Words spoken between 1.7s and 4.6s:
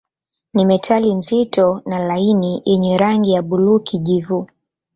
na laini yenye rangi ya buluu-kijivu.